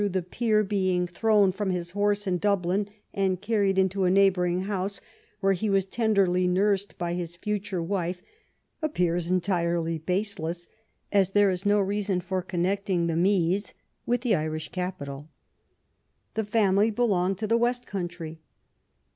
[0.01, 4.61] 3 the peer being thrown from his horse in Dublin^ and carried into a neighbouring
[4.61, 4.99] house
[5.41, 8.19] where he was ten derly nursed by his future wife,
[8.81, 10.67] appears entirely base less^
[11.11, 13.75] as there is no reason for connecting the Mees
[14.07, 15.29] with the Irish capital.
[16.33, 18.39] The family belonged to the west country.